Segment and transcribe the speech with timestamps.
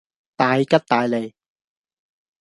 [0.35, 1.35] 大吉大利